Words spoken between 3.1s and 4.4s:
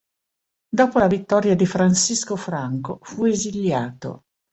esiliato.